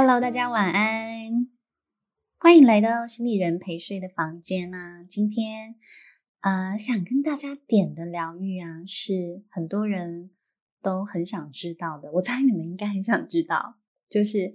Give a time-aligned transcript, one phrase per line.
[0.00, 1.48] Hello，大家晚安，
[2.38, 5.02] 欢迎来到心理人陪睡的房间啊。
[5.02, 5.74] 今天
[6.38, 10.30] 啊、呃，想跟大家点的疗愈啊，是很多人
[10.80, 12.12] 都很想知道的。
[12.12, 14.54] 我猜你们应该很想知道，就是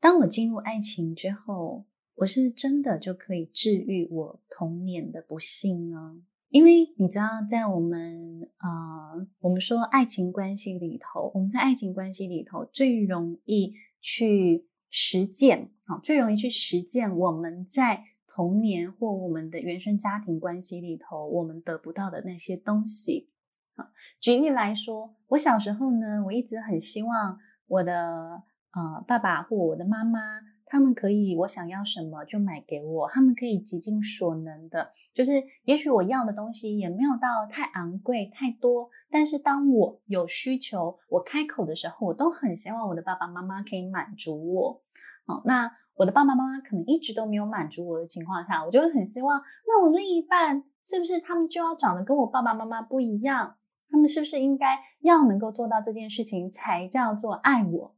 [0.00, 1.84] 当我进入爱情之后，
[2.14, 6.22] 我是真的就可以治愈我童年的不幸呢？
[6.48, 23.30] 因为你知道，在我们、呃，我们说爱情关系里头，我们在爱情关系里头最容易去实践啊，最容易去实践我们在童年或我们的原生家庭关系里头我们得不到的那些东西。
[23.74, 23.90] 啊，
[24.20, 30.20] 举例来说，我小时候呢，我一直很希望我的呃爸爸或我的妈妈。
[30.68, 33.08] 他们可以，我想要什么就买给我。
[33.08, 44.82] 他们可以极尽所能的，就是也许我要的东西也没有到太昂贵太多，但是当我有需求，我开口的时候，我都很希望我的爸爸妈妈可以满足我。
[45.26, 53.56] 好，那我的爸爸妈妈可能一直都没有满足我的情况下，我就会很希望，那我另一半是不是他们就要长得跟我爸爸妈妈不一样？
[53.90, 57.94] 他们是不是应该要能够做到这件事情才叫做爱我？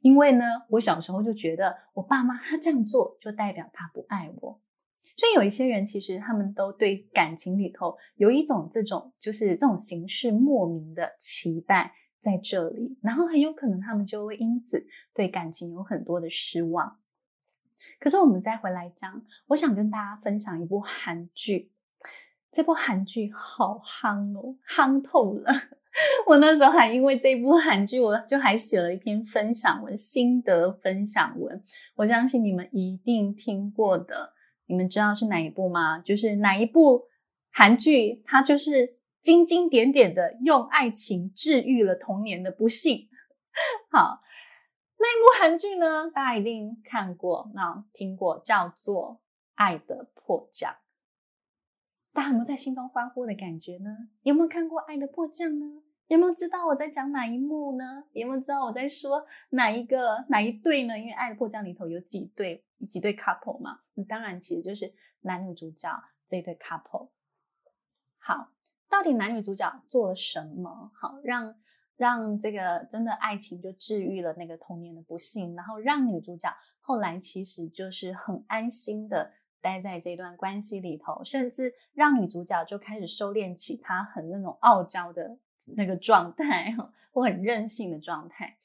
[0.00, 4.60] 因为呢，我小时候就觉得我爸妈他这样做就代表他不爱我，
[5.16, 16.98] 所以有一些人其实他们都对感情里头有一种这种就是这种形式莫名的期待在这里，然后很有可能他们就会因此对感情有很多的失望。
[17.98, 21.72] 可是我们再回来讲，我想跟大家分享一部韩剧，
[22.52, 25.52] 这部韩剧好夯哦，夯透了。
[26.26, 31.62] 我那时候还因为这部韩剧，我就还写了一篇分享文，心得分享文。
[31.96, 34.32] 我相信你们一定听过的，
[34.66, 35.98] 你们知道是哪一部吗？
[35.98, 37.04] 就是哪一部
[37.50, 43.08] 韩剧，它就是经经典典的用爱情治愈了童年的不幸。
[43.92, 44.22] 好，
[44.98, 49.20] 那一部韩剧呢，大家一定看过，那听过，叫做
[49.56, 50.72] 《爱的迫降》。
[52.12, 53.90] 大家有没有在心中欢呼的感觉呢？
[54.22, 55.82] 有没有看过《爱的迫降》呢？
[56.08, 58.04] 有没有知道我在讲哪一幕呢？
[58.12, 60.98] 有没有知道我在说哪一个哪一对呢？
[60.98, 64.92] 因为《爱的迫降》里头有几对几对 couple 嘛，当然其实就是
[65.22, 65.88] 男女主角
[66.26, 67.08] 这对 couple。
[68.18, 68.52] 好，
[68.90, 70.92] 到底男女主角做了什么？
[70.94, 71.54] 好，让
[71.96, 79.32] 让这个真的爱情就治愈了那个童年的不幸，然后让女主角后来其实就是很安心的。
[79.62, 85.38] 待在这段关系里头，甚至让女主角就开始收敛起她很那种傲娇的
[85.76, 86.76] 那个状态，
[87.12, 88.58] 或很任性的状态。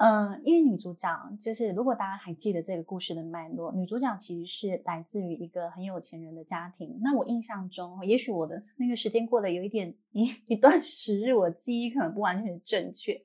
[0.00, 1.08] 嗯，因为女主角
[1.40, 6.98] 就是，如果大家还记得这个故事的脉络，女主角其实是来自于一个很有钱人的家庭。
[7.02, 13.20] 那我印象中，也许我的那个时间过得有一点一一段时日，我记忆可能不完全正确，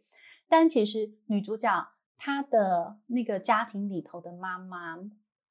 [0.48, 1.88] 但其实女主角
[2.18, 4.98] 她的那个家庭里头的妈妈。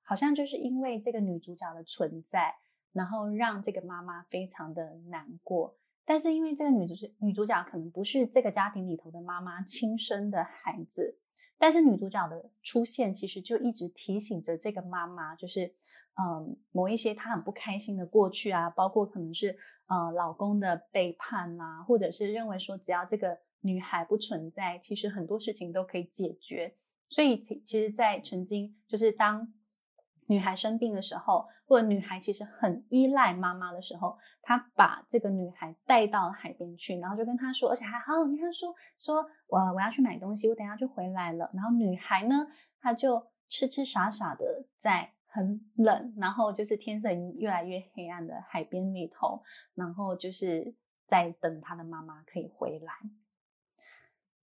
[0.05, 2.55] 好像就是因为这个女主角的存在，
[2.93, 5.77] 然后让这个妈妈非常的难过。
[6.05, 11.17] 但是因为这个女主女主角可能不是这个家庭里头的妈妈亲生的孩子，
[11.57, 15.73] 但是女主角的出现其实就一直提醒着这个妈妈，就是
[16.21, 26.75] 嗯，某一些她很不开心的过去啊，包括可能是呃老公的背叛啊，或者是认为说只要这个女孩不存在，其实很多事情都可以解决。
[27.09, 29.55] 所以其其实，在曾经就是当。
[30.32, 39.16] 女孩生病的时候，或者女孩其实很依赖妈妈的时候，她把这个女孩带到海边去，然后就跟她说，而且还好好跟她说，说
[39.47, 41.50] 我我要去买东西，我等下就回来了。
[41.53, 42.47] 然后女孩呢，
[42.81, 49.42] 她就痴痴傻傻的在很冷，然后就是天色越来越黑暗的海边里头，
[49.75, 50.75] 然后就是
[51.06, 52.94] 在等她的妈妈可以回来。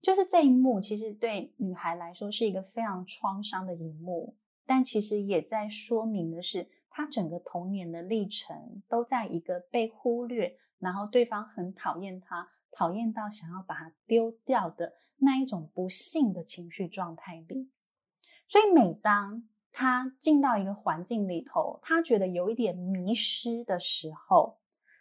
[0.00, 4.36] 就是这一幕，其实对女孩来说是一个非常创伤的一幕。
[4.70, 17.68] 但其实也在说明的是，他整个童年的历程都在一个被忽略，然后对方很讨厌他，讨厌到想要把他丢掉的那一种不幸的情绪状态里。
[18.46, 19.42] 所以每当
[19.72, 24.60] 他进到一个环境里头，他觉得有一点迷失的时候，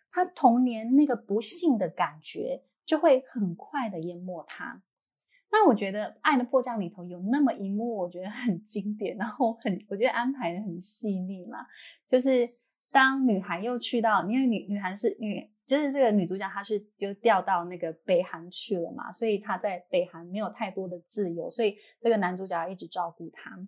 [0.09, 4.81] 他童年那个不幸的感觉就会很快的淹没他。
[5.51, 11.65] 那我觉得《爱的迫降》里头有那么一幕，我觉得很经典，然后很我觉得安排的很细腻嘛。
[12.07, 12.47] 就是
[12.91, 23.59] 当女孩又去到，因为女女孩是女，就是这个女主角她是就调到那个北韩去了嘛，所以她在北韩没有太多的自由，所以这个男主角要一直照顾她。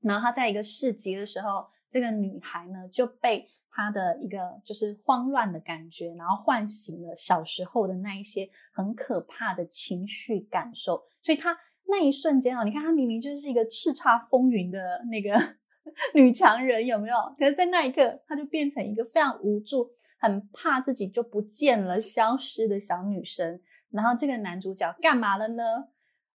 [0.00, 3.48] 然后她在一个市集的时候，这个女孩呢就被。
[3.74, 15.34] 他的一个就是慌乱的感觉，然后唤醒了小时候的那一些很可怕的情绪感受，所以他那一瞬间哦，你看他明明就是一个叱咤风云的那个
[16.14, 17.16] 女强人，有没有？
[17.38, 23.60] 可是，在那一刻，她就变成一个非常无助、很怕自己就不见了、消失的小女生。
[23.90, 25.88] 然后，这个男主角干嘛了呢？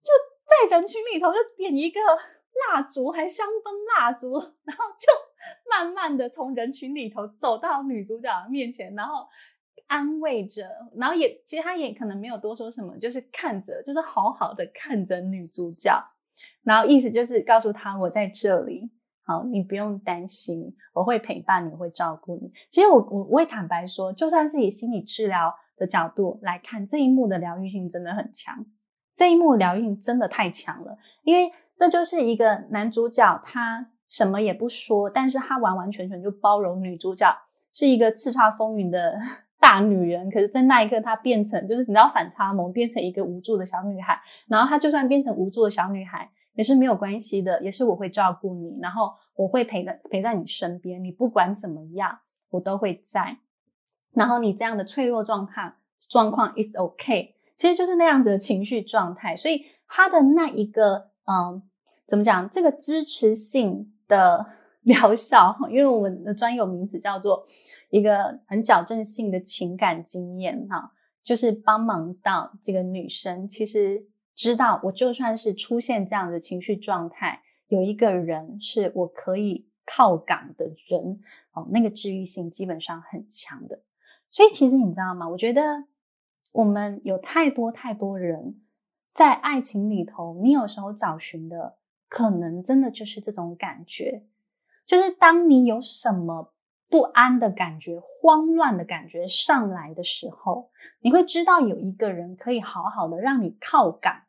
[0.01, 0.09] 就
[0.45, 1.99] 在人群里头就点一个
[2.71, 4.33] 蜡烛，还香氛蜡烛，
[4.63, 5.07] 然后就
[5.69, 9.27] 慢慢的从人群里头走到女主角的面前，然后。
[9.87, 16.01] 安慰着，然后也其实他也可能没有多说什么，就是看着，就是好好的看着女主角，
[16.63, 18.89] 然后意思就是告诉她我在这里，
[19.23, 22.51] 好，你不用担心，我会陪伴你，我会照顾你。
[22.71, 28.65] 其实我我我会坦白说，就算是以心理治疗的角度来看，这一幕的疗愈性真的很强，
[29.13, 37.35] 这一幕疗愈真的太强了，因为这就是一个男主角他什么也不说，但是他完完全全就包容女主角
[37.71, 39.19] 是一个叱咤风云的。
[39.63, 44.19] 大女人，可是，在那一刻，她变成就是你知道反差萌，变成一个无助的小女孩。
[44.49, 52.19] 然后她就算变成无助的小女孩，也是没有关系的，也是我会照顾你，然后我会陪在陪在你身边，你不管怎么样，
[52.49, 53.37] 我都会在。
[54.11, 55.75] 然后你这样的脆弱状况
[56.09, 59.33] 状况 is okay，其实就是那样子的情绪状态。
[59.33, 61.61] 所以她的那一个嗯，
[62.07, 62.49] 怎么讲？
[62.49, 64.45] 这个支持性的。
[64.83, 67.45] 疗效，因为我们的专有名词叫做
[67.89, 70.91] 一个很矫正性的情感经验，哈，
[71.23, 74.05] 就是帮忙到这个女生，其实
[74.35, 81.17] 知道我就算是出现这样的情绪状态，有一个人是我可以靠港的人，
[81.53, 83.83] 哦，那个治愈性基本上很强的。
[84.29, 85.29] 所以其实你知道吗？
[85.29, 85.85] 我觉得
[86.51, 88.61] 我们有太多太多人
[89.13, 91.77] 在爱情里头，你有时候找寻的
[92.09, 94.25] 可能真的就是这种感觉。
[94.85, 96.53] 就是当你有什么
[96.89, 104.23] 不安的感觉、慌乱的感觉上来的时候，你会知道有一个人可以好好的让你靠港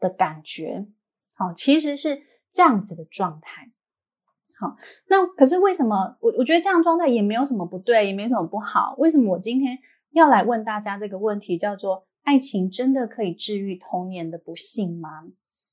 [0.00, 0.88] 的感觉。
[1.34, 3.70] 好，其实是这样子的状态。
[4.58, 4.76] 好，
[5.08, 8.94] 那可是为什么我我觉得这样状态也没有什么不对，也没什么不好。
[8.98, 9.78] 为什么我今天
[10.10, 15.24] 要来问大家这个问题，叫做爱情真的可以治愈童年的不幸吗？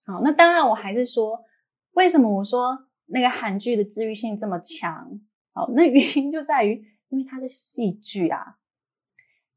[0.05, 1.45] 好，那当然我还是说，
[1.91, 2.87] 为什么我说？
[3.11, 5.19] 那个韩剧的治愈性这么强，
[5.51, 8.59] 好，那原因就在于，因为它是戏剧啊，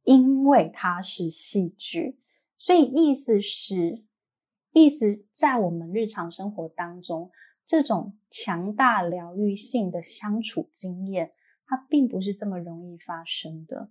[0.05, 2.19] 因为它是戏剧，
[2.57, 4.05] 所以意思是，
[4.73, 7.31] 意思在我们日常生活当中，
[7.67, 11.35] 这种强大疗愈性的相处经验，
[11.67, 13.91] 它并不是这么容易发生的。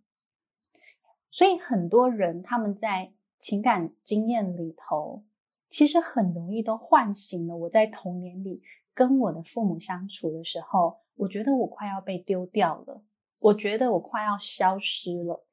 [1.32, 5.24] 所以很多人他们在情感经验里头，
[5.70, 8.62] 其实很容易都唤醒了我在童年里。
[8.94, 13.02] 跟我的父母相处的时候，我觉得我快要被丢掉了，
[13.40, 15.48] 我觉得我快要消失了。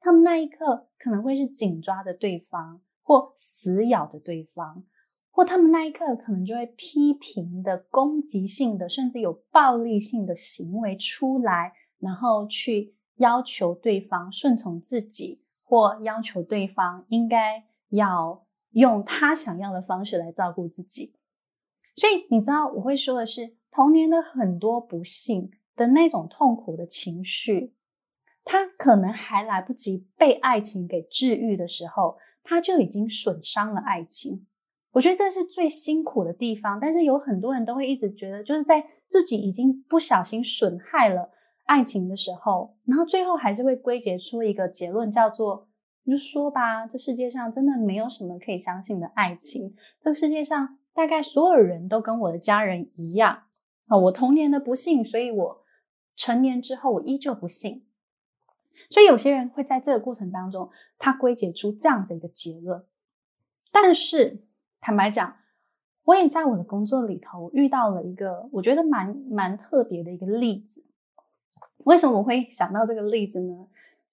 [0.00, 4.84] 他们那一刻可能会是紧抓着对方，或死咬着对方，
[5.32, 21.14] 或他们那一刻可能就会批评的、攻击性的，甚至有暴力性的行为出来，然后去要求对方顺从自己，或要求对方应该要用他想要的方式来照顾自己。
[21.96, 27.74] 所以你知道我会说的是，童年的很多不幸的那种痛苦的情绪，
[28.42, 34.46] 他可能还来不及被爱情给治愈的时候，他就已经损伤了爱情。
[34.92, 36.78] 我觉得这是最辛苦的地方。
[36.80, 41.30] 但是有很多人都会一直觉得，就是在自己已经不小心损害了
[41.64, 45.68] 爱情的时候，然后最后还是会归结出一个结论，叫做
[46.04, 49.74] 你就说吧，这世界上真的没有什么可以相信的爱情。
[50.00, 50.78] 这个世界上。
[50.96, 53.42] 大概所有人都跟我的家人一样
[53.88, 55.64] 啊，我童年的不幸，所以我
[56.14, 57.84] 成年之后我依旧不幸。
[58.90, 62.84] 所以有些人会在这个过程当中，他归结出这样的一个结论。
[63.72, 64.44] 但是
[64.80, 65.36] 坦白讲，
[66.04, 70.84] 我也在我的工作里头遇到了一个我觉得蛮蛮特别的一个例子。
[71.84, 73.66] 为什么我会想到这个例子呢？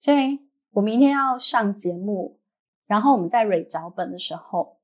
[0.04, 0.38] 因为
[0.70, 2.38] 我明天要上节目，
[2.86, 4.78] 然后我们在蕊脚本的时候。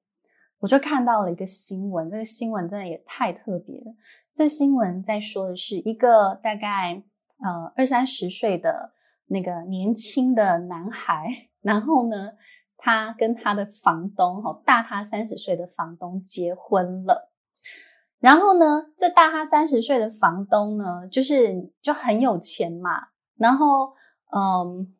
[0.60, 3.94] 我就看到了一个新闻，这个新闻真的也太特别了。
[4.34, 7.00] 这新闻在说的是一个大概
[7.38, 8.92] 呃二三十岁的
[9.26, 11.28] 那个年轻的男孩，
[11.62, 12.32] 然后呢，
[12.76, 17.27] 他跟他的房东，哈，大他三十岁的房东结婚了。
[18.20, 23.08] 然后呢，这大他三十岁的房东呢，就是就很有钱嘛。
[23.36, 23.94] 然后，
[24.34, 24.94] 嗯，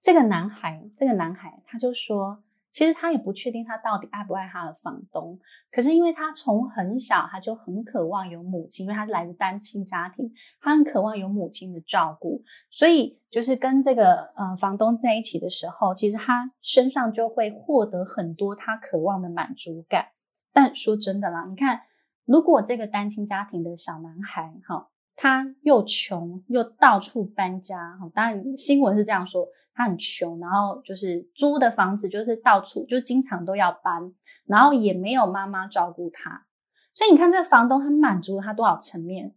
[0.00, 2.42] 这个男孩，这个男孩他就说。
[2.70, 5.36] 其实他也不确定他到底爱不爱他的房东，
[5.72, 20.10] 可是因为他从很小他就很渴望有母亲，因为他是来自单亲家庭，他很渴望有母亲的照顾，所以就是跟这个呃房东在一起的时候，其实他身上就会获得很多他渴望的满足感。
[20.52, 21.80] 但说真的啦，你看，
[22.28, 34.12] 如果这个单亲家庭的小男孩，哈，他又穷又到处搬家，哈，当然新闻是这样说，他很穷，然后就是租的房子就是到处就经常都要搬，
[34.44, 36.44] 然后也没有妈妈照顾他，
[36.92, 39.34] 所以你看这个房东他满足了他多少层面？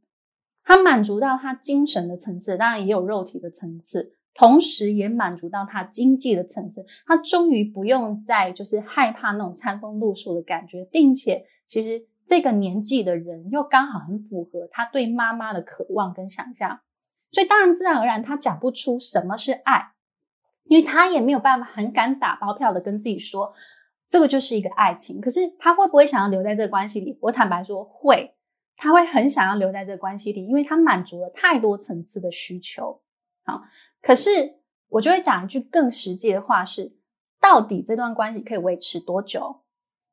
[0.61, 4.17] 他满足到他精神的层次，当然也有肉体的层次。
[4.33, 16.81] 同时也满足到他经济的层次，他终于不用再就是害怕那种餐风露宿的感觉，并且其实这个年纪的人又刚好很符合他对妈妈的渴望跟想象，
[17.31, 19.93] 所以当然自然而然他讲不出什么是爱，
[20.63, 23.53] 因为他也没有办法很敢打包票的跟自己说
[24.07, 25.19] 这个就是一个爱情。
[25.19, 27.17] 可是他会不会想要留在这个关系里？
[27.21, 28.35] 我坦白说会，
[28.75, 33.01] 他会很想要留在这个关系里，因为他满足了太多层次的需求。
[33.43, 33.61] 好。
[34.01, 34.55] 可是，
[34.89, 36.97] 我就会讲一句更实际的话是：
[37.39, 39.61] 到底这段关系可以维持多久，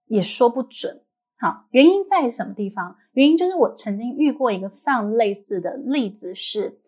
[0.09, 1.03] 也说不准。
[1.40, 2.97] 好，原因在什么地方？
[3.12, 6.80] 原因就是我曾经遇过一个非常类似的例子是，是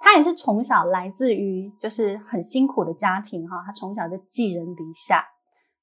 [0.00, 5.24] 他也是从小来自于就是很辛苦的家庭哈，他从小就寄人篱下，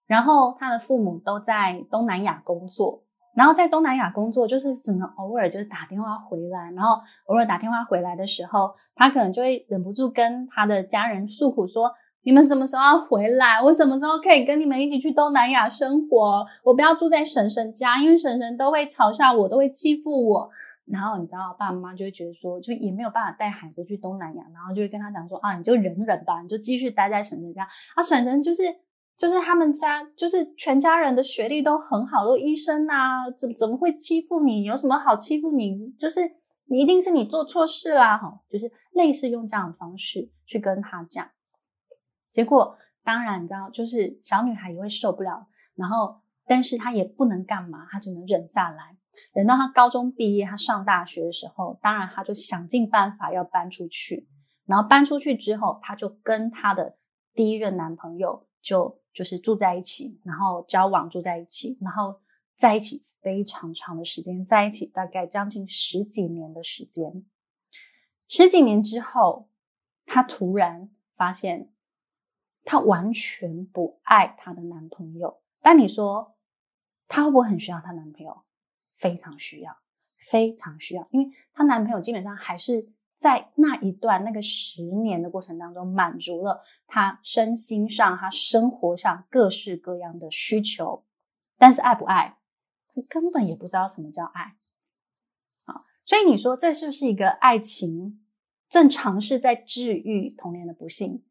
[0.07, 3.03] 然后他的父母都在东南亚工作。
[3.35, 11.91] 然后在东南亚工作，就是只能偶尔就是打电话回来，然后偶尔打电话回来的时候，他可能就会忍不住跟他的家人诉苦说
[12.25, 13.61] ：“你们什么时候要回来？
[13.61, 16.45] 我什么时候可以跟你们一起去东南亚生活？
[16.63, 20.49] 我不要住在婶婶家，因为婶婶都会嘲笑我，都会欺负我。”
[20.85, 27.63] 然后你知道，爸爸妈妈就会觉得说，就也没有办法带孩子去东南亚，然后就会跟他讲说：“啊，你就忍忍吧，你就继续待在婶婶家。”
[27.95, 28.63] 啊，婶婶就是。
[29.17, 34.63] 就是他们家，就是全家人的学历都很好，都医生啊，怎怎么会欺负你？
[34.63, 35.89] 有什么好欺负你？
[35.97, 36.19] 就是
[36.65, 41.25] 你一定是你做错事啦，哈，就是类似用这样的方式去跟他讲。
[42.35, 48.97] 结果当然你知道，就是小女孩也会受不了，然后但是她也不能干嘛，她只能忍下来。
[49.33, 54.27] 忍到她高中毕业，她上大学的时候，当然她就想尽办法要搬出去。
[54.65, 56.97] 然后搬出去之后，她就跟她的
[57.33, 58.99] 第一任男朋友就。
[59.15, 62.19] 就是住在一起，然后交往住在一起，然后
[62.57, 67.23] 在一起非常长的时间，在一起大概将近十几年的时间。
[68.27, 69.47] 十几年之后，
[70.05, 71.71] 她突然发现，
[72.65, 75.39] 她完全不爱她的男朋友。
[75.61, 76.35] 但你说，
[77.07, 78.43] 她会不会很需要她男朋友？
[78.95, 79.77] 非常需要，
[80.27, 82.91] 非常需要，因为她男朋友基本上还是。
[83.17, 91.05] 在那一段那个十年的过程当中，满足了她身心上、她生活上各式各样的需求，
[91.57, 92.37] 但是爱不爱，
[92.93, 94.57] 他根本也不知道什么叫爱。
[95.63, 98.21] 啊，所以你说这是不是一个爱情
[98.67, 101.23] 正尝试在治愈童年的不幸？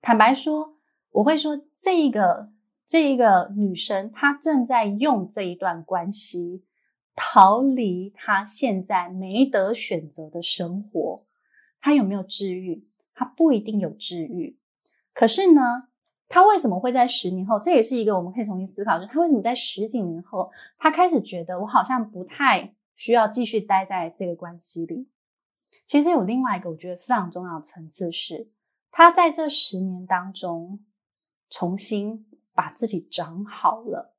[0.00, 0.73] 坦白说，
[1.14, 2.50] 我会说这一个
[2.84, 6.64] 这一个女生，她正在用这一段关系。
[7.16, 11.24] 逃离她现在没得选择的生活，
[11.80, 12.88] 她有没有治愈？
[13.14, 14.58] 她不一定有治愈。
[15.12, 15.60] 可是呢，
[16.26, 17.60] 她为什么会在十年后？
[17.60, 25.08] 这也是一个我们可以重新思考，就是他为什么在十几年后，她开始觉得我好像不太需要继续待在这个关系里。
[25.86, 28.48] 其实有另外一个我觉得非常重要的层次是，
[28.90, 30.80] 她在这十年当中
[31.48, 34.14] 重新把自己长好了。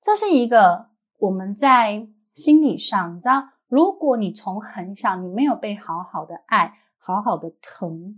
[0.00, 0.92] 这是一个。
[1.18, 8.16] 我们在心理上，你知道，如果你从很小你没有被好好的爱、好好的疼，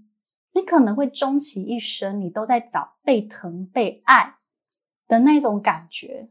[0.55, 4.37] 你可能会终其一生你都在找被疼、被爱
[5.07, 6.31] 的那种感觉。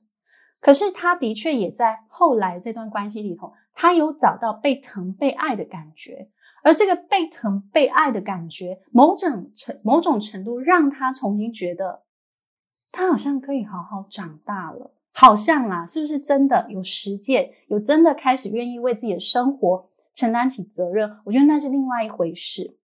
[0.60, 6.32] 可是他的确也在后来这段关系里头，他有找到被疼、被爱的感觉，
[6.64, 12.02] 而这个被疼、被爱的感觉，某种程某种程度让他重新觉得，
[12.92, 14.96] 他好像可以好好长大了。
[15.16, 21.20] 好像啦，是不是真的有实践，有真的开始愿意为自己的生活承担起责任？
[21.26, 22.80] 我觉得那是另外一回事。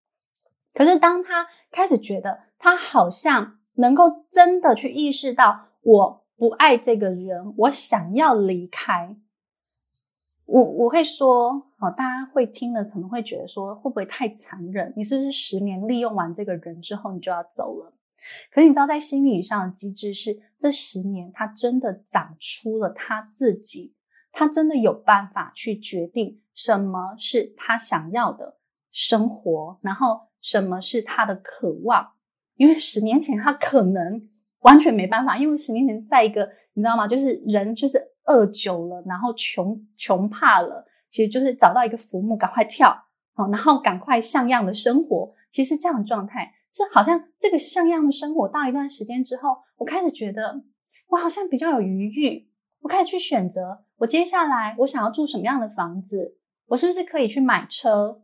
[0.76, 9.16] 可是当他开始觉得他好像能够真的去意识到我不爱这个人，我想要离开，
[10.46, 14.94] 我我会说，哦，大家会听了可能会觉得说，会不会太残忍？
[14.96, 17.94] 你是不是十年利用完这个人之后，你就要走了？
[18.52, 23.96] 可你知道，在心理上的机制是，这十年他真的长出了他自己，
[24.32, 28.58] 他真的有办法去决定什么是他想要的
[28.92, 32.12] 生活，然后什么是他的渴望。
[32.56, 34.28] 因为十年前他可能
[34.60, 37.08] 完全没办法，因为十年前在一个你知道吗？
[37.08, 45.34] 就是人就是饿久了，然后穷穷怕了，其实就是找到一个浮木，赶快跳，好，然后赶快像样的生活。
[45.50, 46.54] 其实这样的状态。
[46.72, 50.62] 是好像这个像样的生活到一段时间之后，我开始觉得
[51.08, 52.48] 我好像比较有余裕，
[52.82, 56.38] 我开始去选择，我接下来我想要住什么样的房子，
[56.68, 58.22] 我是不是可以去买车，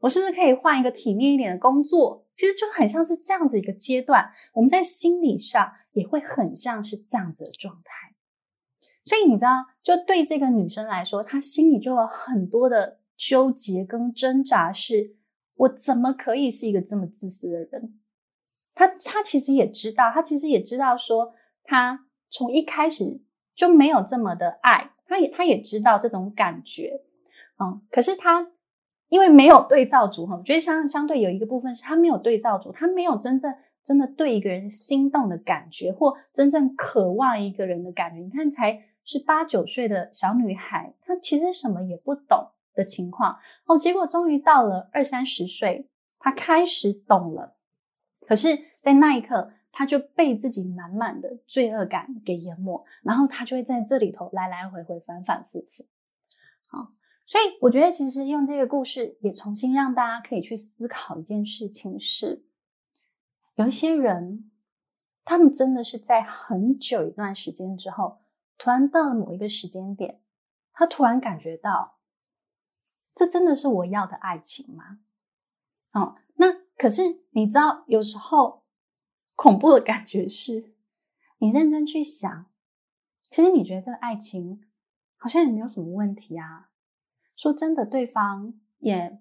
[0.00, 2.26] 我是不是可以换一个体面一点的工作？
[2.34, 8.03] 其实就很像是这样子一个阶段，我们在心理上也会很像是这样子的状态。
[9.06, 15.14] 所以你知道，就对这个女生来说，她心里就有很多的纠结跟挣扎是，
[15.56, 18.00] 我怎么可以是一个这么自私的人？
[18.74, 21.34] 她她其实也知道，她其实也知道说，
[21.64, 23.20] 她从一开始
[23.54, 27.02] 就没有这么的爱，她也她也知道这种感觉，
[27.58, 28.52] 嗯，可是她
[29.10, 38.22] 因为没有对照组哈，我觉得相相对有一个部分是她没有对照组，她没有真正真的对一个人心动的感觉，或真正渴望一个人的感觉。
[38.22, 38.82] 你看才。
[39.04, 43.78] 是八九岁的小女孩，她其实什么也不懂的情况哦。
[43.78, 47.54] 结果终于到了二三十岁，她开始懂了。
[48.26, 55.84] 可是，在那一刻，她就被自己满满的罪恶感给淹没，然后她就会在这里头来来回回、反反复复。
[56.66, 56.92] 好，
[57.26, 62.46] 所以我觉得，其实用这个故事也重新让大家可以去思考一件事情：是
[63.56, 64.50] 有一些人，
[65.26, 68.23] 他们真的是在很久一段时间之后。
[68.56, 70.22] 突然到了某一个时间点，
[70.72, 71.98] 他突然感觉到，
[73.14, 75.00] 这真的是我要的爱情吗？
[75.92, 78.64] 哦，那可是你知道，有时候
[79.34, 80.74] 恐怖的感觉是，
[81.38, 82.46] 你认真去想，
[83.30, 84.64] 其实你觉得这个爱情
[85.16, 86.70] 好像也没有什么问题啊。
[87.36, 89.20] 说真的，对方也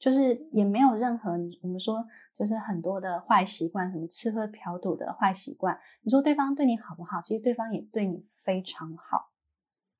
[0.00, 1.30] 就是也没有任何
[1.62, 2.04] 我们说。
[2.36, 5.78] 就是很多的坏习惯，什么吃喝嫖赌的坏习惯。
[6.00, 7.20] 你说对方对你好不好？
[7.20, 9.30] 其实对方也对你非常好。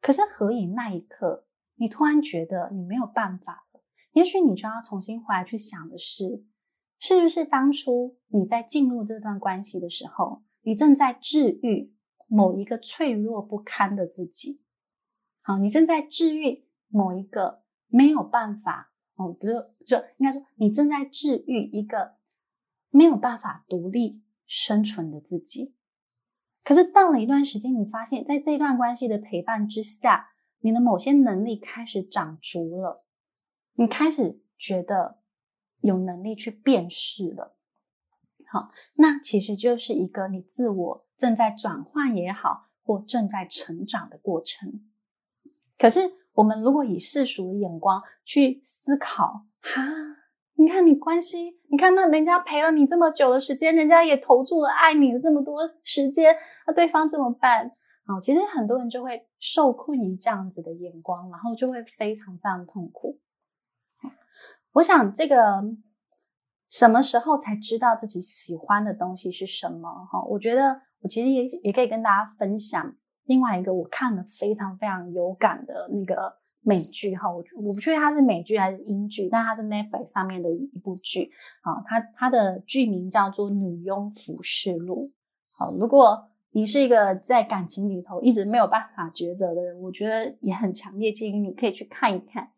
[0.01, 3.83] 可是何以那一刻，你突然觉得你没有办法了？
[4.13, 6.47] 也许你就要重新回来去想的是，
[6.99, 11.95] 是不是当初你在进入这段关系的时候，你正在治愈
[12.27, 14.63] 某一个脆弱不堪的自己？
[15.43, 18.90] 好，你正在治愈某一个没有办法，
[19.21, 19.53] 哦，不是，
[19.85, 22.19] 就应该说你正在治愈一个。
[22.93, 25.77] 没有办法独立生存的自己，
[26.65, 33.05] 可是到了一段时间，你发现在这段关系的陪伴之下，你的某些能力开始长足了，
[33.75, 35.21] 你开始觉得
[35.83, 37.57] 有能力去辨识了。
[38.49, 44.85] 好，那其实就是一个你自我正在转换也好，或正在成长的过程。
[45.79, 46.01] 可是
[46.35, 49.83] 我们如果以世俗的眼光去思考，哈。
[50.55, 57.71] 你看你关系，你看那人家陪了你这么久的时间，人家也投注了爱你的这么多时间，那对方怎么办？
[58.05, 63.19] 好，其实很多人就会受困于这样子的眼光，然后就会非常非常痛苦。
[64.73, 65.63] 我想这个
[66.69, 69.89] 什么时候才知道自己喜欢的东西是什么？
[70.13, 72.95] 哈，我觉得我其实也也可以跟大家分享
[73.31, 76.41] 另外一个我看了非常非常有感的那个。
[76.63, 81.31] 美剧哈，我我不确定它是美剧还是英剧，但它是 Netflix 上面的一部剧
[81.63, 81.81] 啊。
[81.87, 85.07] 它它的剧名叫做《女佣服饰录》。
[85.57, 92.51] 好，如果你是一个在感情里头一直没有办法抉择的人，我觉得也很强烈建议你可以去看一看，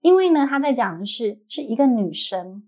[0.00, 2.66] 因为呢，他在讲的是是一个女生。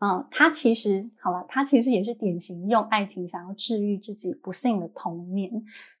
[0.00, 5.50] 嗯，他其实好了，他其实也是典型用爱情想要治愈自己不幸的童年，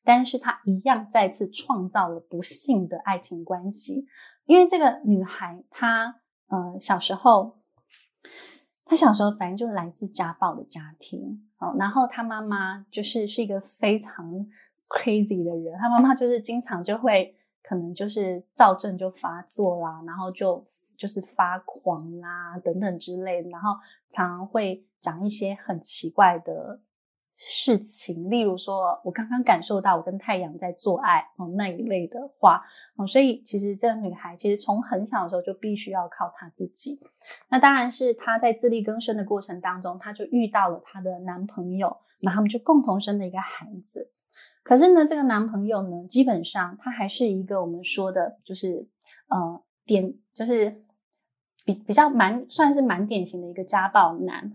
[0.04, 4.06] 但是他一样再次创造了不幸的爱情关系。
[4.46, 7.58] 因为这个女孩，她呃小时候，
[8.84, 14.46] 她小时候反正就来自家暴的家庭，哦，然后她妈妈就是是一个非常
[14.88, 17.34] crazy 的人，她妈妈就是经常就会。
[17.62, 20.62] 可能就是躁症就发作啦，然后就
[20.96, 23.70] 就是发狂啦等等之类的，然后
[24.08, 26.80] 常常会讲一些很奇怪的
[27.36, 32.64] 事情，例如说我刚刚感受到我跟太阳在做爱哦那一类的话
[32.96, 36.98] 哦，所以其实这个女孩其实从很小的时候就必须要靠她自己。
[37.48, 44.10] 那当然是她在自力更生的过程当中，她就遇到了她的男朋友，那他们就共同生了一个孩子。
[44.68, 48.86] 可是呢，这个男朋友呢，基本上他还是一个我们说的，就是
[49.28, 50.84] 呃，典，就是
[51.64, 54.52] 比比较蛮算是蛮典型的一个家暴男。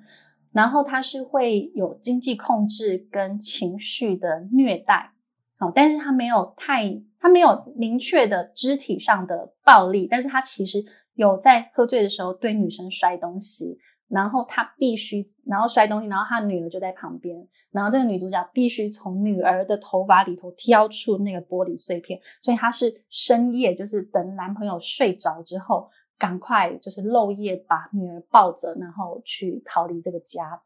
[0.52, 5.14] 然后他是会有经济控制跟情绪的虐待，
[5.58, 13.80] 好，但是他没有太，他没有明确的肢体上的暴力，但是他其实有在喝醉的时候对女生摔东西。
[14.14, 30.62] 然后他必须，然后摔东西，然后他女儿就在旁边，然后这个女主角必须从女儿的头发里头挑出那个玻璃碎片，所以她是深夜，就是等男朋友睡着之后，赶快就是漏夜把女儿抱着，然后去逃离这个家。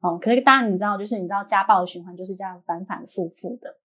[0.00, 3.76] 哦，可是当然你知道，就是你知道家暴的循环就是这样反反复复的。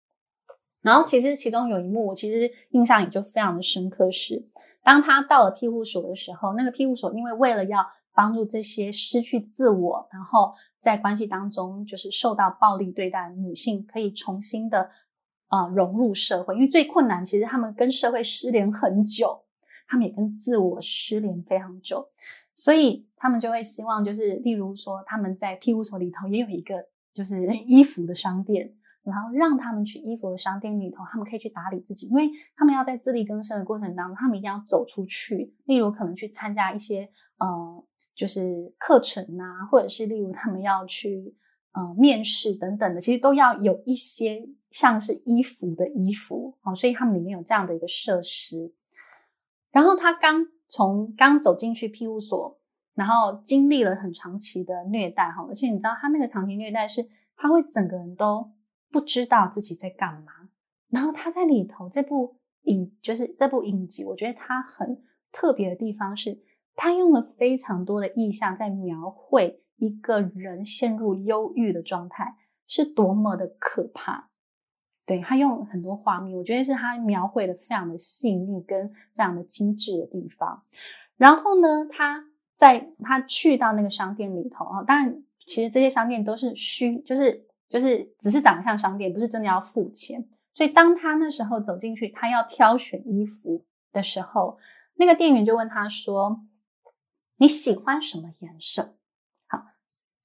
[0.82, 4.48] 然后其实其中有一幕，我其实印象也就非常的深刻是，
[4.82, 14.90] 当他到了庇护所的时候，那个庇护所因为为了要帮助这些失去自我，然后在关系当中就是受到暴力对待的女性，可以重新的
[15.48, 16.54] 呃融入社会。
[16.54, 19.44] 因为最困难，其实他们跟社会失联很久，
[19.86, 22.08] 他们也跟自我失联非常久，
[22.54, 26.74] 所以他们就会希望，就是例如说，他们在庇护所里头也有一个
[27.14, 28.74] 就是 衣服的商店。
[29.02, 35.54] 然后让他们去衣服的商店里头，他们可以去打理自己，因为他们要在自力更生的过程当中，他们一定要走出去。
[35.64, 37.84] 例如，可能去参加一些呃，
[38.20, 41.34] 就是课程啊，或者是例如他们要去
[41.72, 48.74] 呃面试等等的，其实都要有一些像是衣服的衣服哦，所以他们里面有这样的一个设施。
[49.70, 52.60] 然后他刚从刚走进去庇护所，
[52.94, 58.52] 然后经历了很长期的虐待哈，而且你知道他那个长期虐待是，他会整个人都。
[58.92, 60.32] 不知道自己在干嘛，
[60.88, 66.42] 然后他在里头这部影就是这部影集，我觉得他很特别的地方是，
[66.80, 74.30] 他用了非常多的意象在描绘一个人陷入忧郁的状态是多么的可怕。
[75.04, 80.62] 对，他用很多画面，我觉得是他描绘的非常的细腻跟非常的精致的地方。
[81.18, 87.46] 然后呢，他在他去到那个商店里头啊，当然其实这些商店都是虚，就是。
[87.70, 90.28] 就是只是长得像商店，不是真的要付钱。
[90.54, 94.58] 所以当他那时候走进去，他要挑选衣服的时候，
[94.94, 96.40] 那个店员就问他说
[97.40, 98.98] ：“你喜欢什么颜色？”
[99.48, 99.64] 好，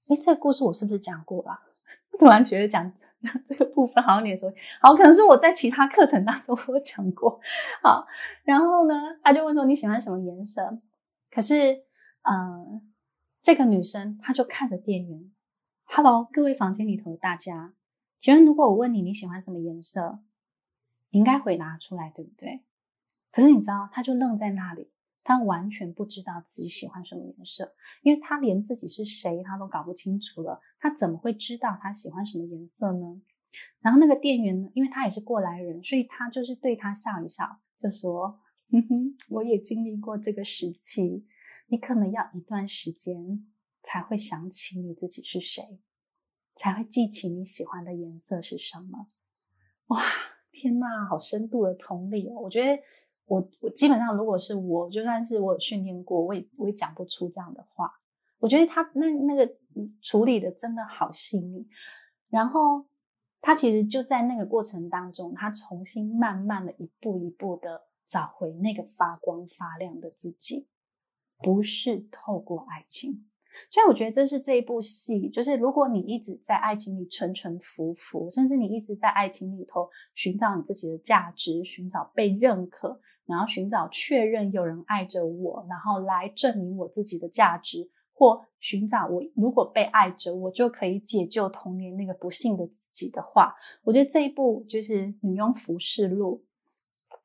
[0.09, 1.57] 诶，这个故事我是不是讲过了？
[2.19, 7.39] 突然觉得讲 讲这个部分好像有点说，好，可能是我在其他课程当中我讲过。
[7.81, 8.05] 好，
[8.43, 10.81] 然后呢，他就问说：“你喜欢什么颜色？”
[11.31, 11.85] 可是，
[12.23, 12.81] 呃，
[13.41, 15.31] 这个女生她就看着店员。
[15.85, 17.73] Hello，各位房间里头的大家，
[18.19, 20.19] 请问如果我问你你喜欢什么颜色，
[21.11, 22.65] 你应该回答出来，对不对？
[23.31, 24.91] 可是你知道，他就愣在那里，
[25.25, 33.21] 他完全不知道自己喜欢什么颜色，因为他连自己是谁他都搞不清楚了，他怎么会知道他喜欢什么颜色呢？
[33.81, 38.39] 然后那个店员呢，因为他也是过来人，所以他就是对他笑一笑，就说
[38.71, 41.25] ：“哼哼，我也经历过这个时期，
[41.67, 43.45] 你可能要一段时间。”
[43.87, 45.79] 才会想起你自己是谁，
[46.55, 49.05] 才会记起你喜欢的颜色是什么。
[49.89, 50.01] 哇，
[50.51, 52.41] 天哪，好深度的同理哦！
[52.41, 52.81] 我觉得
[53.25, 57.91] 我我基本上如果是我，就算是我训练过，我也我也讲不出这样的话。
[58.39, 59.55] 我觉得他那那个
[60.01, 61.67] 处理的真的好细腻，
[62.29, 62.85] 然后
[63.41, 70.67] 他其实就在那个过程当中，他重新慢慢的一步一步的找回那个发光发亮的自己，
[71.39, 73.25] 不是透过爱情。
[73.69, 96.43] 所以我觉得这是这一部戏，就是如果你一直在爱情里沉沉浮浮，甚至你一直在爱情里头寻找你自己的价值，寻找被认可，然后寻找确认有人爱着我，然后来证明我自己的价值，或寻找我如果被爱着，我就可以解救童年那个不幸的自己的话，我觉得这一部就是《女佣服饰录》。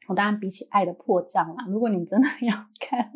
[0.08, 3.12] 我当然比起《爱的迫降》啦，如果你真的 要看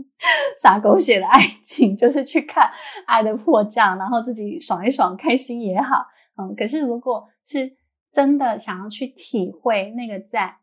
[0.57, 2.69] 撒狗血的爱情，就是去看
[3.07, 6.07] 《爱的迫降》，然后自己爽一爽，开心也好。
[6.37, 7.77] 嗯，可是如果是
[8.13, 10.59] 真的想要去体会那个在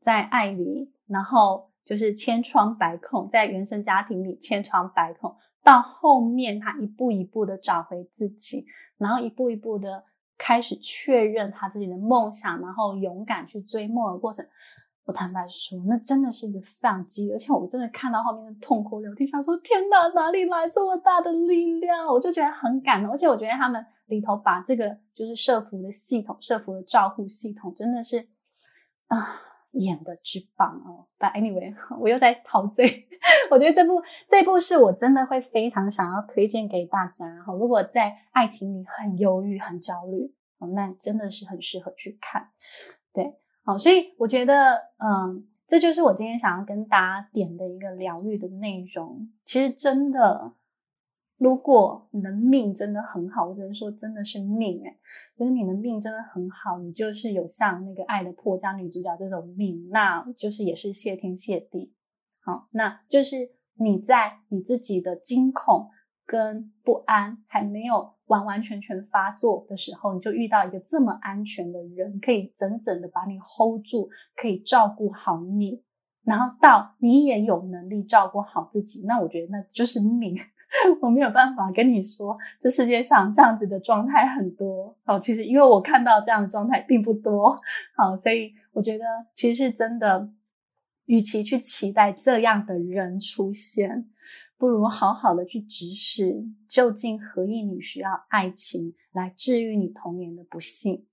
[0.00, 10.04] 在爱里，然后就是千疮百孔，在原生家庭里千疮百孔，到后面他一步一步的找回自己，然后一步一步的
[10.36, 14.44] 开始确认他自己的梦想，然后勇敢去追梦的过程。
[15.08, 22.06] 我坦白说，那真的是一个非常激，而且我真的看到后面的痛哭流涕，想说天哪，哪里来这么大的力量？
[22.06, 28.28] 我就觉得很感动，而且我觉得他们里头把这个就是社福的系统、社福的照护系统，真的是
[29.06, 29.16] 啊
[29.72, 31.06] 演的之棒哦。
[31.18, 33.08] But anyway，我又在陶醉。
[33.50, 37.26] 我觉得这部这部是我真的会非常想要推荐给大家。
[37.26, 40.34] 然后，如果在爱情里很忧郁、很焦虑，
[40.74, 42.50] 那真的是很适合去看。
[43.14, 43.38] 对。
[43.68, 49.28] 好，所以我觉得，嗯，这就是我今天想要跟大家点的一个疗愈的内容。
[49.44, 50.54] 其实真的，
[51.36, 54.96] 如果你的命真的很好，我只能说真的是命诶，
[55.36, 61.92] 就是你的命真的很好，你就是有像那个《爱的迫降》女主角这种命，那就是也是谢天谢地。
[62.40, 65.90] 好，那就是你在你自己的惊恐
[66.28, 75.82] 跟不安还没有完完全全发作的时候，你就遇到一个这么安全的人，可以整整的把你 hold 住，可以照顾好你，
[76.24, 80.36] 然后到你也有能力照顾好自己，那我觉得那就是命，
[81.00, 84.94] 我没有办法跟你说，这世界上这样子的状态很多。
[85.04, 87.58] 好，其实因为我看到这样的状态并不多。
[87.96, 90.28] 好，所以我觉得其实是真的，
[91.06, 94.10] 与其去期待这样的人出现，
[94.58, 101.06] 不如好好的去直视，究竟何以你需要爱情来治愈你童年的不幸。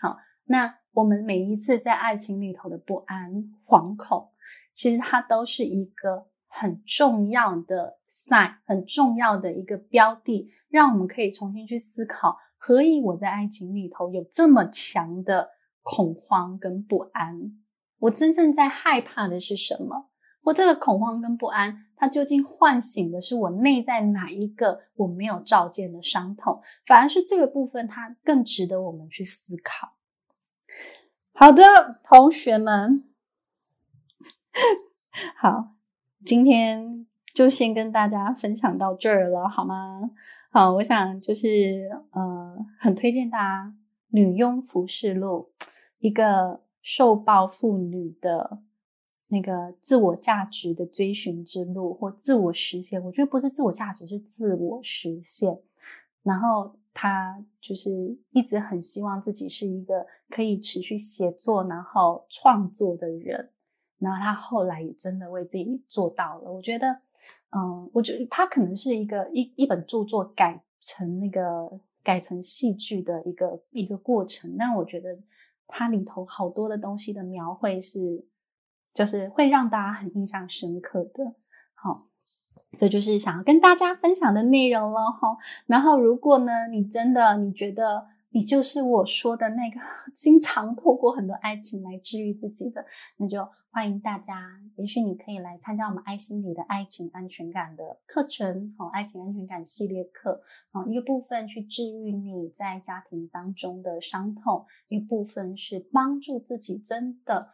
[0.00, 4.30] 好，那我们每一次在爱情里头的不安、惶恐，
[4.72, 6.28] 其实它都是一个。
[6.54, 15.48] 很重要的 sign，很重要的一个标的，让我们可以重新去思考：何以我在爱情里头有这么强的
[15.80, 17.58] 恐慌跟不安？
[18.00, 20.10] 我真正在害怕的是什么？
[20.42, 26.60] 我这个恐慌跟不安，它究竟唤醒的是我内在哪一个我没有照见的伤痛？
[26.84, 29.92] 反而是这个部分，它更值得我们去思考。
[31.32, 31.62] 好的，
[32.02, 33.04] 同学们，
[35.36, 35.76] 好。
[36.26, 40.10] 今天就先跟大家分享到这儿了，好吗？
[40.50, 43.66] 好，我想就是呃，很推荐大家
[44.08, 45.52] 《女佣服饰录》，
[46.00, 48.58] 一个受暴妇女的
[49.32, 53.02] 那个自我价值的追寻之路，或自我实现。
[53.02, 55.58] 我觉得不是自我价值，是自我实现。
[56.22, 57.90] 然后他就是
[58.32, 63.48] 一直很希望自己是一个可以持续写作，然后创作的人。
[63.98, 66.52] 然后他后来也真的为自己做到了。
[66.52, 66.86] 我觉得，
[67.56, 74.54] 嗯，我觉得他可能是一个一一本著作改成那个改成戏剧的一个一个过程。
[74.58, 75.18] 但我觉得
[75.66, 78.22] 它里头好多的东西的描绘是，
[78.94, 81.34] 就是会让大家很印象深刻的。
[81.74, 82.08] 好，
[82.78, 85.36] 这就是想要跟大家分享的内容了哈。
[85.66, 88.08] 然后，如果呢，你真的你觉得。
[88.34, 89.78] 你就是我说的那个
[90.14, 92.82] 经常透过很多爱情来治愈自己的，
[93.18, 94.58] 那就欢迎大家。
[94.76, 107.50] 也许你可以来参加我们爱心理的爱情安全感的课程，哦，爱情安全感系列课，哦，一个部分去治愈你在家庭当中的伤痛，一部分是帮助自己真的，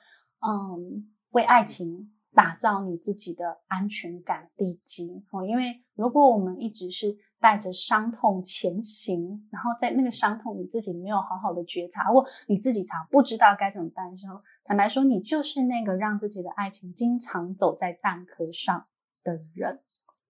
[0.47, 5.25] 嗯，为爱情打造你自己的安全感地基。
[5.31, 18.87] 哦，因为如果我们一直是带着伤痛前行，然后在那个伤痛你自己没有好好的觉察，或你自己常不知道该怎么办的时候，坦白说，你就是那个让自己的爱情经常走在蛋壳上
[19.23, 19.81] 的人。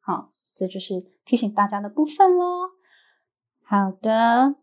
[0.00, 0.94] 好，这就是
[1.24, 2.68] 提醒大家的部分喽。
[3.64, 4.56] 好的，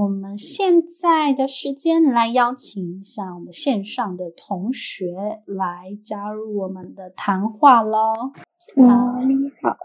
[0.00, 8.32] 我们现在的时间来邀请一下我们线上的同学来加入我们的谈话喽。
[8.76, 9.76] 嗯，你好。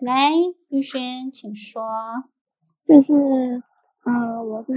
[0.00, 0.32] 来，
[0.68, 1.80] 玉轩，请说。
[2.88, 3.62] 就是，嗯、
[4.04, 4.76] 呃，我跟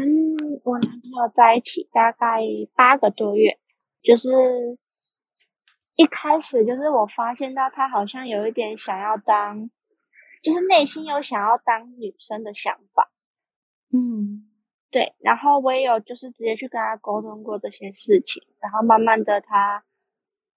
[0.64, 2.44] 我男朋友在一起大概
[2.76, 3.58] 八个多月，
[4.04, 4.78] 就是
[5.96, 9.72] 一开始就是我发现到他好像有一点想要当，
[10.44, 13.10] 就是内心有想要当女生的想法。
[13.92, 14.46] 嗯，
[14.92, 15.14] 对。
[15.20, 19.84] 然后我也有就是直接去跟他沟通过这些事情，然后慢慢的他。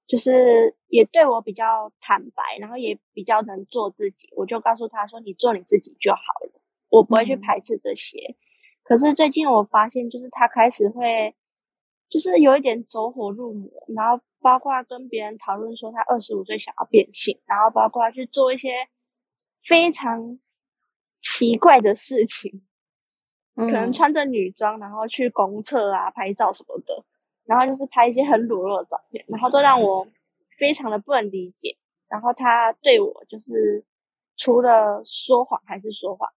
[0.06, 4.30] 就是也对我比较坦白，然后也比较能做自己。
[4.36, 8.18] 我就告诉他说：“你做你自己就好了，我不会去排斥这些。
[8.18, 8.36] 嗯”
[8.84, 11.36] 可是最近我发现，就是他开始会，
[12.08, 18.70] 就是有一点走火入魔，然后包括跟别人讨论说他二十五岁想要变性，然后包括去做一些
[19.62, 20.38] 非常
[21.20, 22.62] 奇怪的事情，
[23.66, 27.04] 可能穿着女装然后去公厕啊拍照什么的。
[27.44, 30.06] 然后就是拍一些很裸露的照片，然后都让我
[30.58, 31.78] 非常的不能理解。
[32.06, 33.86] 然后他对我就是
[34.36, 36.30] 除了说谎还是说谎。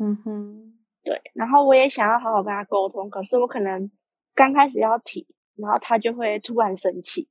[0.00, 1.20] 嗯哼，对。
[1.34, 3.92] 然后我也想要好好跟他沟通，可是我可能
[4.34, 7.28] 刚开始要提，然后他就会突然生气。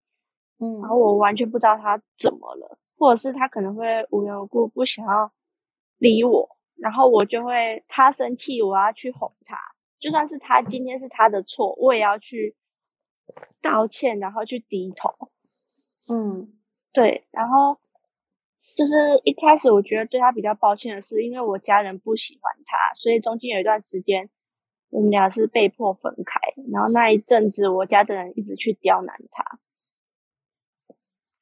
[0.60, 5.32] 嗯，然后我完全不知道他怎么了，或者是他可能会无缘无故不想要
[5.97, 9.58] 理我，然后我就会他生气，我要去哄他。
[10.00, 12.56] 就算是他今天是他的错，我也要去
[13.62, 15.30] 道歉，然后去低头。
[16.13, 16.54] 嗯，
[16.94, 17.28] 对。
[17.32, 17.80] 然后
[18.76, 24.30] 就是一开始我觉得对他比较抱歉的是，因为我家人不喜欢他，所以中间有一段时间
[24.90, 26.40] 我们俩是被迫分开。
[26.72, 29.60] 然后那一阵子，我家的人一直去刁难他，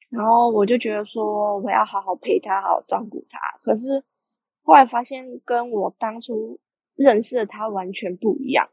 [0.08, 3.38] 然后我就觉得说我要好好陪他，好好照顾他。
[3.62, 4.02] 可是
[4.66, 6.60] 后来发现，跟我当初。
[6.98, 8.70] 认识的他完全不一样。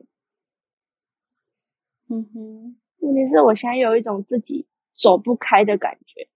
[2.08, 6.30] 嗯哼，问题是我现在有一种自己走不开的感觉，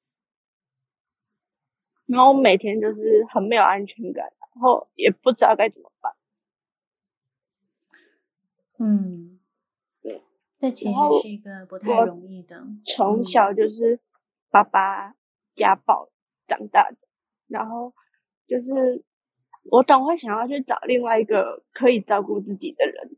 [2.06, 6.14] 然后每天就是很没有安全感，然后也不知道该怎么办。
[8.80, 9.40] 嗯，
[10.02, 10.22] 对，
[10.60, 12.68] 这其实是一个不太容易的。
[12.86, 14.02] 从小就是
[14.50, 15.16] 爸爸
[15.56, 16.10] 家暴
[16.48, 16.98] 长大的，
[17.48, 17.94] 然后
[18.46, 19.06] 就是
[19.70, 23.18] 我总会想要去找另外一个可以照顾自己的人，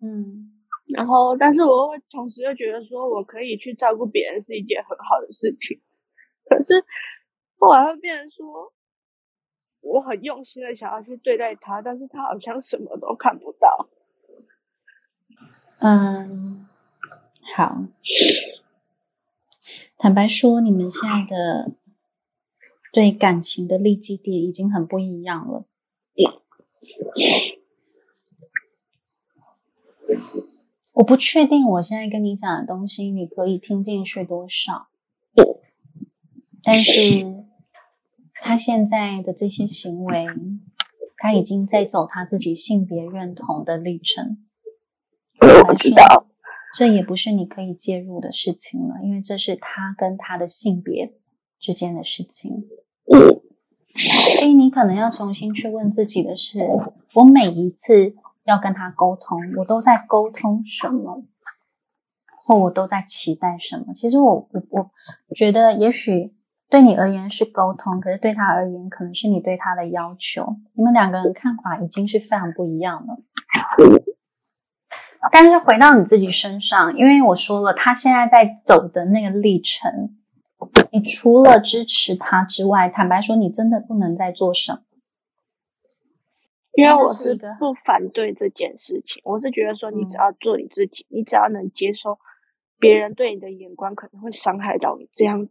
[0.00, 0.52] 嗯，
[0.86, 5.80] 然后但是我会同时又觉得说我可以去照顾别人是一件很好的事情，
[6.48, 6.84] 可是
[7.58, 8.72] 后来会变成说
[9.80, 13.88] 我很用心的想要去对待他，但是他好像什么都看不到。
[15.80, 16.68] 嗯，
[17.56, 17.84] 好。
[19.96, 21.72] 坦白说，你们现在的
[22.92, 25.64] 对感情的立基点已经很不一样了。
[30.92, 34.88] 我不确定我现在跟你讲的东西，你可以听进去多少。
[36.62, 36.92] 但是
[38.34, 40.26] 他现在的这些行为，
[41.16, 44.46] 他已经在走他自己性别认同的历程。
[45.68, 46.26] 我知道。
[46.72, 51.14] 这也不是你可以介入的事情了，因为这是他跟他的性别
[51.58, 52.68] 之间的事情。
[54.38, 56.60] 所以你可能要重新去问自己的是：
[57.14, 61.24] 我每一次要跟他沟通，我都在沟通什么，
[62.46, 63.92] 或我都在期待什么？
[63.94, 64.90] 其实我我
[65.28, 66.34] 我觉得，也许
[66.68, 70.56] 对你而言是沟通，可是对他而言，可能是你对他的要求。
[70.74, 73.18] 你们两个人看法已经是非常不一样了。
[75.30, 80.16] 但是回到你自己身上，因为我说了，他现在在走的那个历程，
[80.92, 84.80] 你除了支持他之外，坦白说，你真的不能再做什么。
[86.72, 92.18] 因为我是不反对这件事情，我是觉得说，你只要做你自己，嗯、你只要能接受
[92.78, 95.48] 别人对你的眼光可能会伤害到你，这样，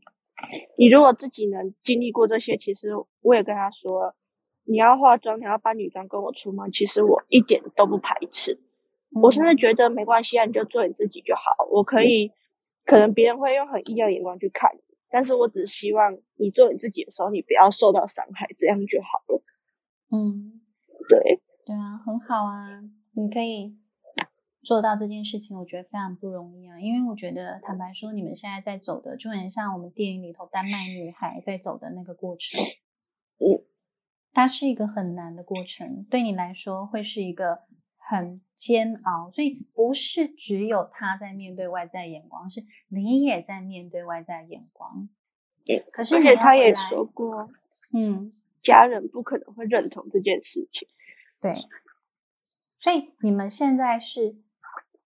[0.78, 2.90] 你如果自己能经历过这些，其实
[3.22, 4.16] 我也跟他说，
[4.64, 8.60] 你要化妆，你要扮女装跟我出门，其实我一点都不排斥。
[9.22, 11.42] 我甚至觉得没关系啊，你就做你自己就好。
[11.70, 12.32] 我可以，
[12.86, 19.44] 可能别人会用很异样的眼光去看你，但是我只希望你做你自己的时候，你不要受到伤害，这样就好了。
[20.12, 20.62] 嗯，
[21.08, 22.82] 对，对啊，很好啊，
[23.14, 23.78] 你可以
[24.62, 26.80] 做到这件事情，我觉得非常不容易啊。
[26.80, 32.62] 因为我觉得，坦白说，你们现在在走的，就很像我们电影里头丹麦女孩在走的那个过程。
[33.40, 33.66] 嗯，
[34.34, 37.64] 它是一个很难的过程，对你来说会是一个。
[38.10, 45.08] 很煎熬，所以不是只有他在面对外在眼光，是你也在面对外在眼光。
[45.94, 47.48] 可是，而且他也说过，
[47.94, 50.88] 嗯，家人不可能会认同这件事情。
[51.40, 51.68] 对，
[52.80, 54.36] 所以你们现在是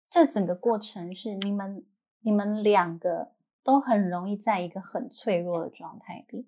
[0.09, 1.85] 这整个过程是你们
[2.21, 3.33] 你们两个
[3.65, 6.47] 都很容易在一个很脆弱的状态里。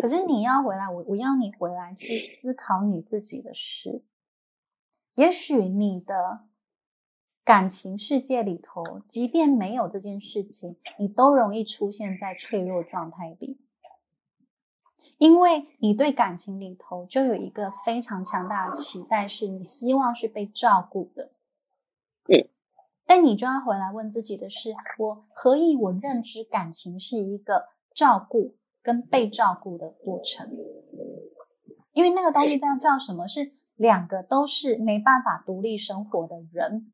[0.00, 4.02] 可是你要回来，我我要你回来去思考你自己的事。
[5.18, 6.44] 也许你的
[7.42, 13.58] 感情世界里头，即便没有这件事情，你都容易出现在脆弱状态里，
[15.16, 21.32] 因为你对感情里头就有一个非常强大的期待，是你希望是被照顾的。
[22.28, 22.48] 嗯，
[23.04, 30.56] 但你就要回来问自己的是：我何以我认知感情是一个照顾跟被照顾的过程？
[31.90, 33.26] 因为那个东西在叫什么？
[33.26, 33.57] 是。
[33.78, 36.90] 两个都是没办法独立生活的人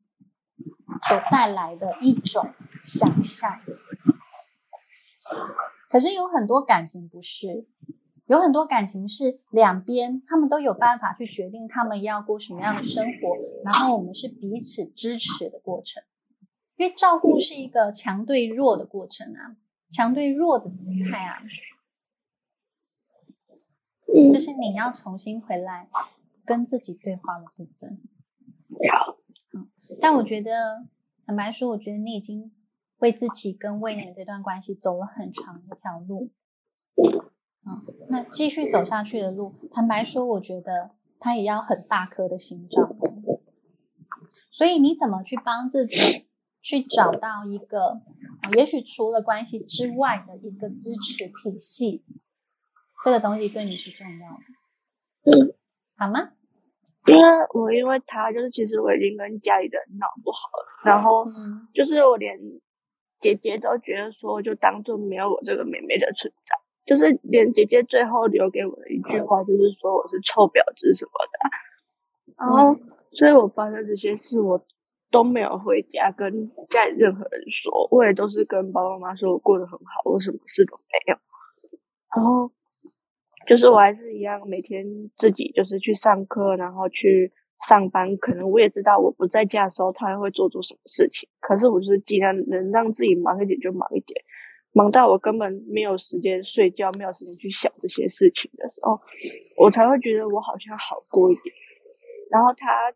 [1.07, 3.59] 所带来的一种想象。
[5.89, 7.65] 可是有很多感情不是，
[8.27, 16.03] 有很多感情是两边他们都有办法去决定他们要过什么样的生活，然后我们是彼此支持的过程。
[16.75, 19.55] 因为照顾是一个强对弱的过程啊，
[19.89, 21.41] 强对弱的姿态啊，
[24.31, 25.87] 就是你要重新回来。
[26.45, 27.99] 跟自己对话的部分，
[28.91, 29.17] 好，
[29.53, 29.67] 嗯，
[29.99, 30.85] 但我觉得，
[31.25, 32.53] 坦白说，我觉得你已经
[32.97, 36.31] 为自己跟为你们这段关系走了很长一条路，
[37.65, 42.95] 嗯，那继续走下去的路，坦白说，我觉得他也要很大颗的心脏，
[44.51, 46.27] 所以你怎么去帮自己
[46.61, 48.01] 去找到一个，
[48.55, 52.05] 也许除了关系之外的一个支持体系，
[53.03, 55.55] 这个东西对你是重要的，嗯。
[55.97, 56.31] 好吗？
[57.07, 57.21] 因为
[57.53, 61.23] 我因为他就是其实我已经跟家里的人闹不好了，然后
[61.71, 62.35] 就是我连
[63.19, 72.75] 姐姐都觉得说，就当做没有我这个妹妹的存在，就是连姐姐最后留给我的一句话就是说我是臭婊子什么的，然后
[73.11, 74.65] 所以我发生这些事我
[75.11, 81.17] 都没有回家跟家里任何人说，我也都是跟爸爸妈妈说我过得很好，我什么事都没有，
[82.15, 82.51] 然后。
[83.47, 84.85] 就是我还是一样，每天
[85.17, 87.31] 自己就是去上课，然后去
[87.67, 88.17] 上班。
[88.17, 91.29] 可能我也知道我不在家的时候，他还会做做什么事情。
[91.39, 94.23] 可是我是尽量能让自己忙一点就忙一点。
[94.73, 98.99] 忙到我根本没有时间睡觉，没有时间去想这些事情的时候，
[99.57, 101.55] 我才会觉得我好像好过一点。
[102.29, 102.93] 然后他，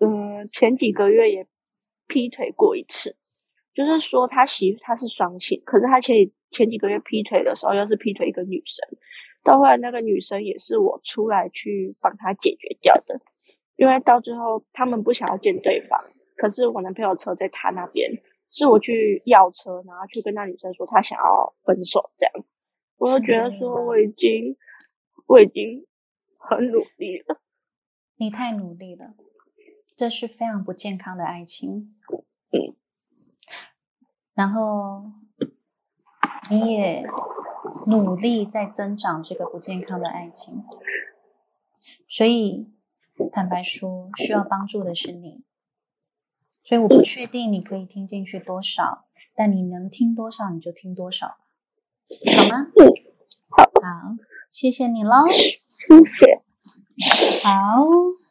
[0.00, 1.46] 嗯、前几个月也
[2.06, 3.16] 劈腿过一次，
[3.72, 8.98] 就是说他媳他是双性，可是他前前几个月劈腿的时候，又是劈腿一个女生。
[9.44, 13.20] 到后来那个女生也是我出来去帮她解决掉的，
[13.76, 16.00] 因为到最后他们不想要见对方，
[16.36, 18.20] 可是我男朋友车在他那边。
[18.56, 22.46] 是我去要车，然后去跟那女生说他想要分手，这样，
[22.98, 24.56] 我就觉得说我已经，
[25.26, 25.84] 我已经
[26.38, 27.40] 很努力了。
[28.14, 29.16] 你太努力了，
[29.96, 31.96] 这是非常不健康的爱情。
[32.52, 32.76] 嗯，
[34.34, 35.02] 然后
[36.50, 37.06] 你也
[37.86, 40.64] 努力在增长这个不健康的爱情，
[42.06, 42.70] 所以
[43.32, 45.42] 坦白说，需要帮助的是你。
[46.62, 49.04] 所以我不确定你可以听进去多少，
[49.34, 52.68] 但你能听多少你就听多少，好吗？
[53.56, 54.16] 好，好，
[54.50, 55.60] 谢谢你喽，谢
[56.18, 56.42] 谢，
[57.42, 58.23] 好。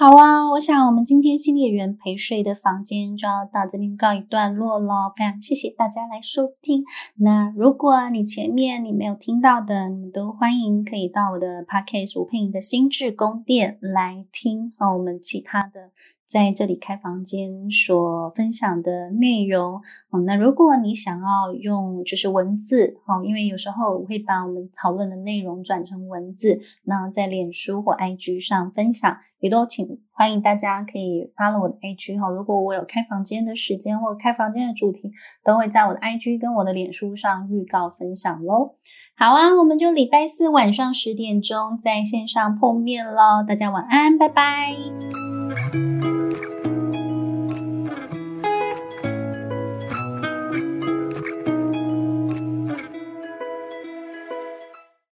[0.00, 5.12] 好啊，我想我们今天心理人陪睡的房间就要到这边告一段落喽。
[5.14, 6.84] 非常谢谢大家来收听。
[7.16, 14.96] 那如果你前面你没有听到的，你都欢迎可以到我的 Podcast 吴佩颖的心智宫殿来听哦。
[14.96, 15.90] 我们其他的
[16.30, 20.20] 在这里开房间所分享的内容哦。
[20.20, 29.18] 那如果你想要用就是文字哦，因为有时候我会把我们讨论的内容转成文字，那在脸书或 IG 上分享。
[29.40, 35.10] 也都请欢迎大家可以 follow 我的 IG 哈，如果我有开房间的时间或开房间的主题，
[35.42, 38.74] 都会在我的 IG 跟我的脸书上预告分享喽。
[39.16, 45.89] 好啊，我们就礼拜四晚上十点钟在线上碰面喽，大家晚安，拜拜。